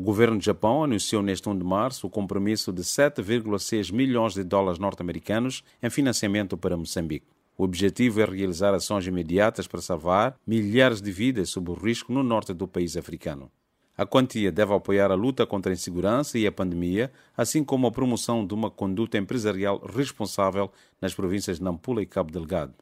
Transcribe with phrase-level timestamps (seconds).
[0.00, 4.42] O governo do Japão anunciou neste 1 de março o compromisso de 7,6 milhões de
[4.42, 7.26] dólares norte-americanos em financiamento para Moçambique.
[7.54, 12.22] O objetivo é realizar ações imediatas para salvar milhares de vidas sob o risco no
[12.22, 13.50] norte do país africano.
[13.94, 17.92] A quantia deve apoiar a luta contra a insegurança e a pandemia, assim como a
[17.92, 22.72] promoção de uma conduta empresarial responsável nas províncias de Nampula e Cabo Delgado.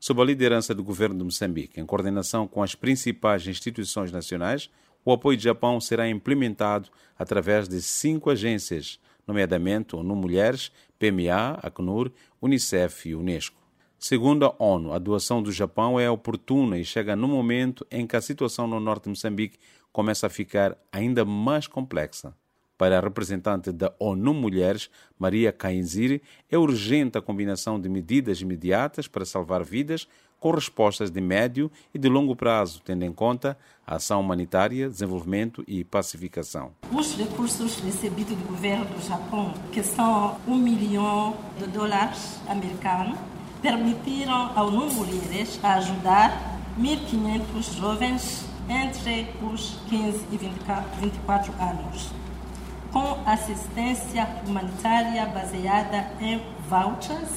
[0.00, 4.68] Sob a liderança do governo de Moçambique, em coordenação com as principais instituições nacionais,
[5.04, 12.10] o apoio do Japão será implementado através de cinco agências, nomeadamente ONU Mulheres, PMA, Acnur,
[12.40, 13.62] Unicef e Unesco.
[13.98, 18.16] Segundo a ONU, a doação do Japão é oportuna e chega no momento em que
[18.16, 19.58] a situação no norte de Moçambique
[19.92, 22.34] começa a ficar ainda mais complexa.
[22.76, 29.06] Para a representante da ONU Mulheres, Maria Kainziri, é urgente a combinação de medidas imediatas
[29.06, 30.08] para salvar vidas
[30.44, 35.64] com respostas de médio e de longo prazo, tendo em conta a ação humanitária, desenvolvimento
[35.66, 36.72] e pacificação.
[36.92, 43.18] Os recursos recebidos do governo do Japão, que são um milhão de dólares americanos,
[43.62, 50.36] permitiram ao ONU Mulheres ajudar 1.500 jovens entre os 15 e
[51.00, 52.10] 24 anos,
[52.92, 57.30] com assistência humanitária baseada em vouchers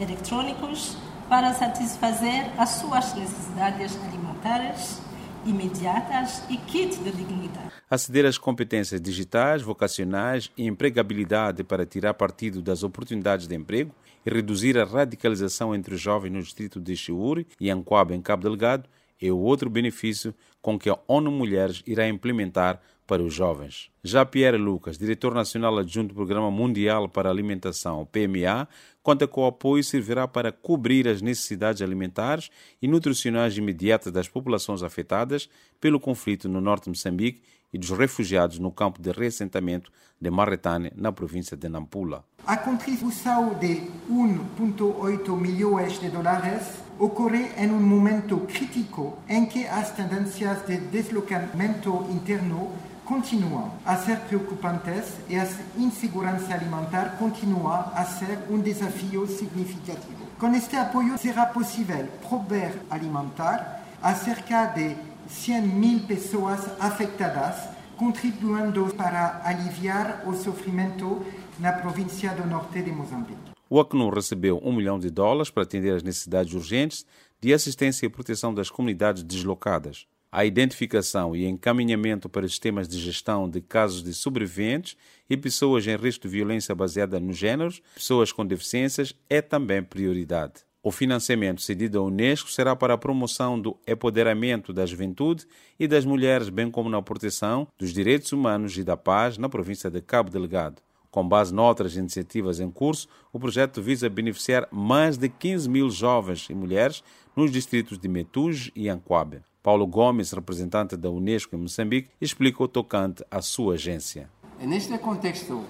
[0.00, 0.96] eletrônicos
[1.28, 5.00] para satisfazer as suas necessidades alimentares
[5.46, 7.70] imediatas e kit de dignidade.
[7.90, 13.94] Aceder às competências digitais, vocacionais e empregabilidade para tirar partido das oportunidades de emprego
[14.26, 18.42] e reduzir a radicalização entre os jovens no distrito de Chiuri e Anquaba, em Cabo
[18.42, 18.88] Delgado,
[19.20, 23.90] é o outro benefício com que a ONU Mulheres irá implementar para os jovens.
[24.04, 28.68] Já Pierre Lucas, diretor nacional adjunto do Programa Mundial para a Alimentação, PMA,
[29.02, 32.50] conta que o apoio servirá para cobrir as necessidades alimentares
[32.82, 35.48] e nutricionais imediatas das populações afetadas
[35.80, 37.40] pelo conflito no norte de Moçambique
[37.72, 42.24] e dos refugiados no campo de reassentamento de Marretane, na província de Nampula.
[42.46, 46.62] A contribuição de 1,8 milhões de dólares
[46.98, 52.72] ocorre em um momento crítico em que as tendências de deslocamento interno
[53.04, 55.48] continuam a ser preocupantes e a
[55.78, 60.26] insegurança alimentar continua a ser um desafio significativo.
[60.38, 64.94] Com este apoio será possível prover alimentar a cerca de
[65.28, 71.24] 100 mil pessoas afetadas, contribuindo para aliviar o sofrimento
[71.58, 73.52] na província do norte de Moçambique.
[73.70, 77.04] O Acnur recebeu um milhão de dólares para atender às necessidades urgentes
[77.40, 80.06] de assistência e proteção das comunidades deslocadas.
[80.30, 84.96] A identificação e encaminhamento para sistemas de gestão de casos de sobreviventes
[85.28, 90.67] e pessoas em risco de violência baseada nos géneros, pessoas com deficiências, é também prioridade.
[90.88, 95.44] O financiamento cedido à Unesco será para a promoção do empoderamento da juventude
[95.78, 99.90] e das mulheres, bem como na proteção dos direitos humanos e da paz na província
[99.90, 100.80] de Cabo Delgado.
[101.10, 106.48] Com base noutras iniciativas em curso, o projeto visa beneficiar mais de 15 mil jovens
[106.48, 107.04] e mulheres
[107.36, 109.42] nos distritos de Metuge e Anquabe.
[109.62, 114.30] Paulo Gomes, representante da Unesco em Moçambique, explica o tocante à sua agência.
[114.58, 115.62] É neste contexto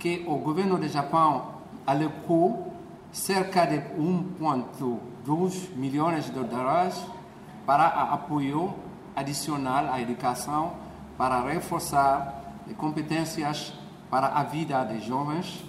[0.00, 2.73] que o governo do Japão alocou
[3.14, 7.00] cerca de 1,2 milhões de dólares
[7.64, 8.74] para apoio
[9.14, 10.76] adicional à educação
[11.16, 13.72] para reforçar competências
[14.10, 15.64] para a vida de jovens,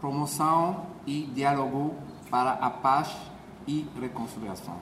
[0.00, 1.94] promoção e diálogo
[2.28, 3.16] para a paz
[3.68, 4.76] e reconciliação.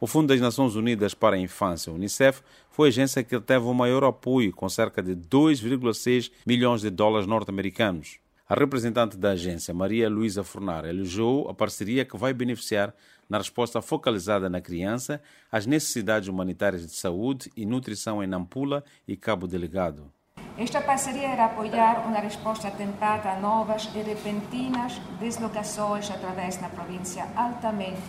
[0.00, 3.74] O Fundo das Nações Unidas para a Infância, Unicef, foi a agência que teve o
[3.74, 8.18] maior apoio, com cerca de 2,6 milhões de dólares norte-americanos.
[8.50, 12.92] A representante da agência, Maria Luísa Fornar, elogiou a parceria que vai beneficiar
[13.28, 15.22] na resposta focalizada na criança
[15.52, 20.12] às necessidades humanitárias de saúde e nutrição em Nampula e Cabo Delegado.
[20.58, 27.28] Esta parceria irá apoiar uma resposta temprana a novas e repentinas deslocações através da província
[27.36, 28.00] altamente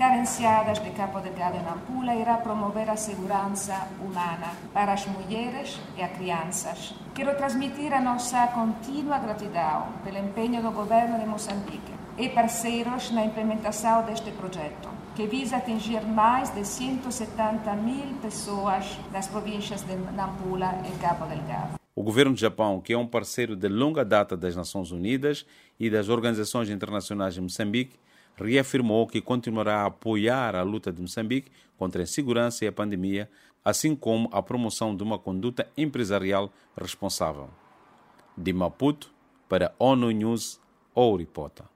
[0.00, 6.02] carenciadas de Cabo Delgado e Nampula irá promover a segurança humana para as mulheres e
[6.02, 6.94] as crianças.
[7.14, 13.26] Quero transmitir a nossa contínua gratidão pelo empenho do governo de Moçambique e parceiros na
[13.26, 20.80] implementação deste projeto, que visa atingir mais de 170 mil pessoas das províncias de Nampula
[20.88, 21.78] e Cabo Delgado.
[21.94, 25.44] O governo do Japão, que é um parceiro de longa data das Nações Unidas
[25.78, 27.98] e das organizações internacionais de Moçambique,
[28.36, 33.30] reafirmou que continuará a apoiar a luta de Moçambique contra a insegurança e a pandemia,
[33.64, 37.50] assim como a promoção de uma conduta empresarial responsável.
[38.36, 39.12] De Maputo,
[39.48, 40.60] para ONU News,
[40.94, 41.66] ou Reporter.